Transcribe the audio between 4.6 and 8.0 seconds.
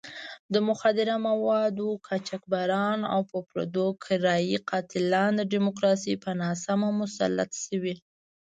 قاتلان د ډیموکراسۍ په نامه مسلط شوي.